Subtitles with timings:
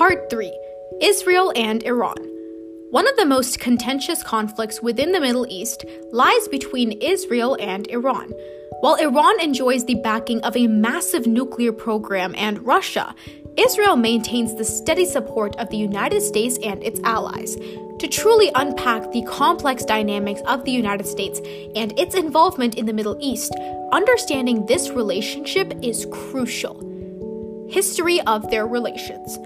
[0.00, 0.50] Part 3
[1.02, 2.16] Israel and Iran.
[2.88, 8.32] One of the most contentious conflicts within the Middle East lies between Israel and Iran.
[8.80, 13.14] While Iran enjoys the backing of a massive nuclear program and Russia,
[13.58, 17.56] Israel maintains the steady support of the United States and its allies.
[17.98, 21.40] To truly unpack the complex dynamics of the United States
[21.76, 23.54] and its involvement in the Middle East,
[23.92, 26.86] understanding this relationship is crucial.
[27.68, 29.38] History of their relations.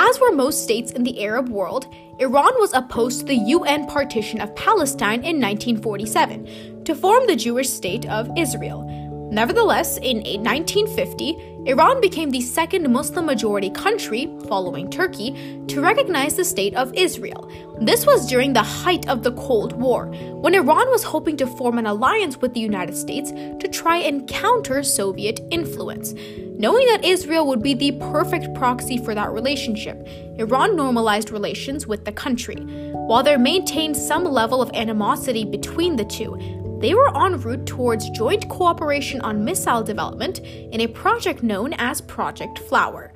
[0.00, 4.40] As were most states in the Arab world, Iran was opposed to the UN partition
[4.40, 9.07] of Palestine in 1947 to form the Jewish state of Israel.
[9.30, 16.44] Nevertheless, in 1950, Iran became the second Muslim majority country, following Turkey, to recognize the
[16.44, 17.50] state of Israel.
[17.78, 21.76] This was during the height of the Cold War, when Iran was hoping to form
[21.76, 26.14] an alliance with the United States to try and counter Soviet influence.
[26.58, 32.04] Knowing that Israel would be the perfect proxy for that relationship, Iran normalized relations with
[32.04, 32.56] the country.
[32.92, 36.36] While there maintained some level of animosity between the two,
[36.80, 42.00] they were en route towards joint cooperation on missile development in a project known as
[42.00, 43.12] Project Flower.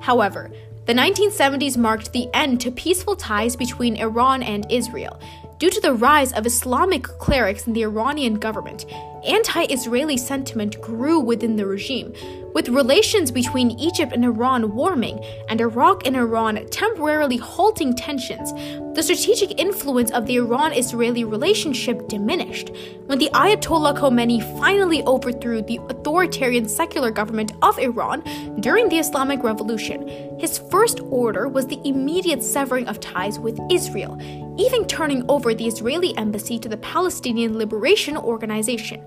[0.00, 0.50] However,
[0.86, 5.20] the 1970s marked the end to peaceful ties between Iran and Israel.
[5.58, 8.84] Due to the rise of Islamic clerics in the Iranian government,
[9.24, 12.12] anti Israeli sentiment grew within the regime,
[12.54, 18.52] with relations between Egypt and Iran warming and Iraq and Iran temporarily halting tensions,
[18.94, 22.70] the strategic influence of the Iran Israeli relationship diminished.
[23.06, 28.22] When the Ayatollah Khomeini finally overthrew the authoritarian secular government of Iran
[28.60, 34.16] during the Islamic Revolution, his first order was the immediate severing of ties with Israel,
[34.58, 39.04] even turning over the Israeli embassy to the Palestinian Liberation Organization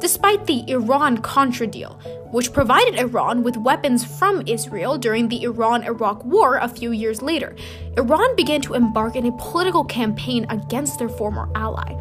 [0.00, 1.98] despite the Iran Contra deal,
[2.30, 7.22] which provided Iran with weapons from Israel during the Iran Iraq War a few years
[7.22, 7.54] later.
[7.96, 11.94] Iran began to embark in a political campaign against their former ally.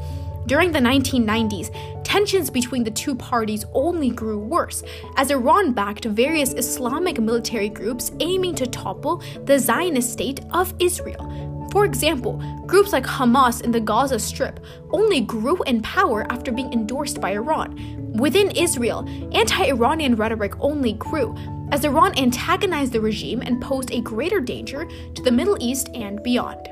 [0.48, 1.76] During the 1990s,
[2.06, 4.82] tensions between the two parties only grew worse
[5.18, 11.47] as Iran backed various Islamic military groups aiming to topple the Zionist state of Israel.
[11.78, 16.74] For example, groups like Hamas in the Gaza Strip only grew in power after being
[16.74, 17.76] endorsed by Iran.
[18.14, 21.36] Within Israel, anti Iranian rhetoric only grew,
[21.72, 26.24] as Iran antagonized the regime and posed a greater danger to the Middle East and
[26.24, 26.68] beyond.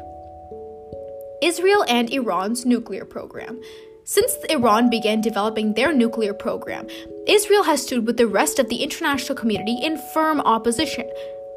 [1.43, 3.61] Israel and Iran's nuclear program.
[4.05, 6.87] Since Iran began developing their nuclear program,
[7.27, 11.07] Israel has stood with the rest of the international community in firm opposition.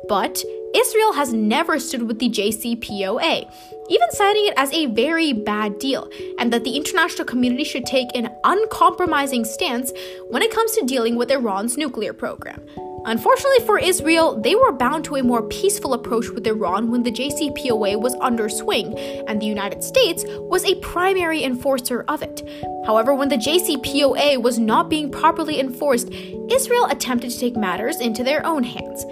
[0.06, 0.42] But
[0.74, 3.50] Israel has never stood with the JCPOA,
[3.88, 8.08] even citing it as a very bad deal, and that the international community should take
[8.14, 9.92] an uncompromising stance
[10.28, 12.60] when it comes to dealing with Iran's nuclear program.
[13.04, 17.12] Unfortunately for Israel, they were bound to a more peaceful approach with Iran when the
[17.12, 22.42] JCPOA was under swing, and the United States was a primary enforcer of it.
[22.84, 26.10] However, when the JCPOA was not being properly enforced,
[26.50, 29.04] Israel attempted to take matters into their own hands.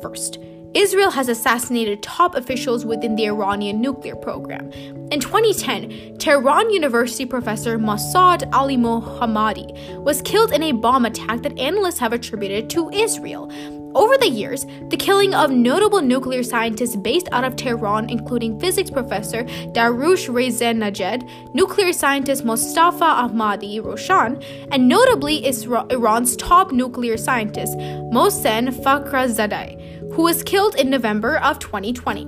[0.00, 0.38] First,
[0.74, 4.70] Israel has assassinated top officials within the Iranian nuclear program.
[5.10, 11.98] In 2010, Tehran University professor Masoud Alimohammadi was killed in a bomb attack that analysts
[11.98, 13.50] have attributed to Israel.
[13.94, 18.90] Over the years, the killing of notable nuclear scientists based out of Tehran, including physics
[18.90, 27.76] professor Darush Rezanejad, nuclear scientist Mostafa Ahmadi Roshan, and notably Isra- Iran's top nuclear scientist
[28.12, 29.87] Mohsen Fakhrizadeh
[30.18, 32.26] who was killed in November of 2020.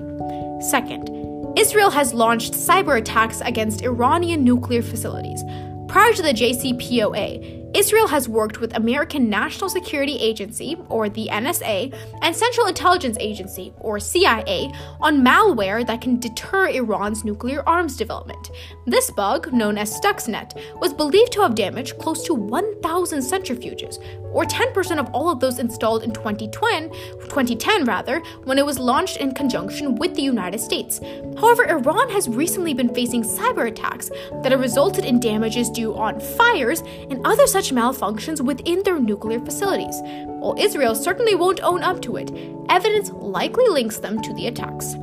[0.60, 1.10] Second,
[1.58, 5.42] Israel has launched cyber attacks against Iranian nuclear facilities.
[5.88, 11.94] Prior to the JCPOA, Israel has worked with American National Security Agency, or the NSA,
[12.20, 18.50] and Central Intelligence Agency, or CIA, on malware that can deter Iran's nuclear arms development.
[18.86, 23.98] This bug, known as Stuxnet, was believed to have damaged close to 1,000 centrifuges,
[24.32, 29.18] or 10% of all of those installed in 2010, 2010 rather, when it was launched
[29.18, 31.00] in conjunction with the United States.
[31.38, 34.10] However, Iran has recently been facing cyber attacks
[34.42, 39.38] that have resulted in damages due on fires and other such malfunctions within their nuclear
[39.38, 40.00] facilities.
[40.40, 42.32] While Israel certainly won't own up to it,
[42.70, 44.94] evidence likely links them to the attacks.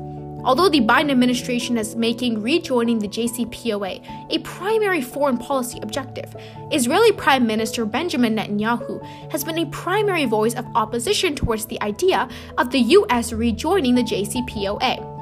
[0.44, 6.36] Although the Biden administration is making rejoining the JCPOA a primary foreign policy objective,
[6.72, 12.28] Israeli Prime Minister Benjamin Netanyahu has been a primary voice of opposition towards the idea
[12.58, 15.17] of the US rejoining the JCPOA.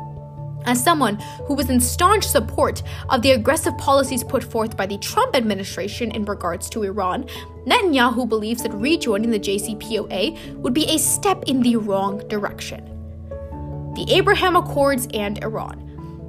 [0.66, 4.98] As someone who was in staunch support of the aggressive policies put forth by the
[4.98, 7.28] Trump administration in regards to Iran,
[7.66, 12.92] Netanyahu believes that rejoining the JCPOA would be a step in the wrong direction.
[13.96, 15.85] the Abraham Accords, and Iran.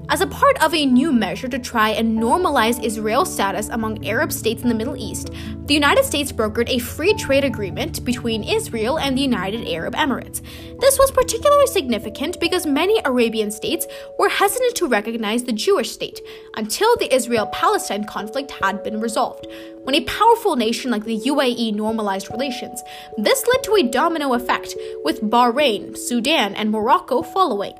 [0.08, 4.30] As a part of a new measure to try and normalize Israel's status among Arab
[4.30, 5.32] states in the Middle East,
[5.66, 10.42] the United States brokered a free trade agreement between Israel and the United Arab Emirates.
[10.78, 16.20] This was particularly significant because many Arabian states were hesitant to recognize the Jewish state
[16.56, 19.48] until the Israel Palestine conflict had been resolved.
[19.82, 22.80] When a powerful nation like the UAE normalized relations,
[23.18, 27.74] this led to a domino effect, with Bahrain, Sudan, and Morocco following.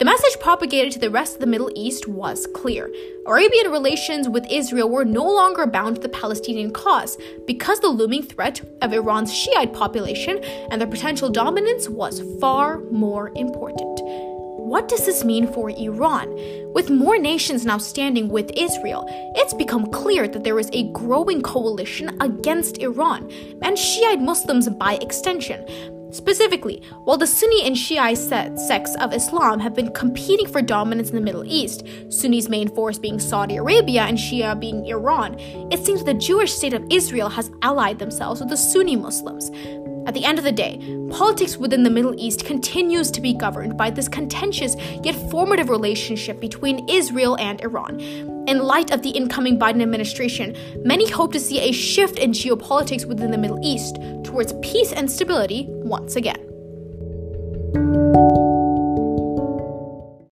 [0.00, 2.90] The message propagated to the rest of the Middle East was clear.
[3.26, 8.22] Arabian relations with Israel were no longer bound to the Palestinian cause because the looming
[8.22, 14.00] threat of Iran's Shiite population and their potential dominance was far more important.
[14.02, 16.34] What does this mean for Iran?
[16.72, 19.04] With more nations now standing with Israel,
[19.36, 23.30] it's become clear that there is a growing coalition against Iran
[23.60, 25.99] and Shiite Muslims by extension.
[26.12, 28.16] Specifically, while the Sunni and Shia
[28.58, 32.98] sects of Islam have been competing for dominance in the Middle East, Sunni's main force
[32.98, 35.38] being Saudi Arabia and Shia being Iran,
[35.70, 39.50] it seems the Jewish state of Israel has allied themselves with the Sunni Muslims.
[40.10, 40.76] At the end of the day,
[41.08, 44.74] politics within the Middle East continues to be governed by this contentious
[45.04, 48.00] yet formative relationship between Israel and Iran.
[48.48, 53.06] In light of the incoming Biden administration, many hope to see a shift in geopolitics
[53.06, 56.44] within the Middle East towards peace and stability once again.